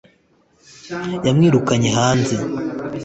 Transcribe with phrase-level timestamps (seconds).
[1.27, 2.35] yamwirukanye hanze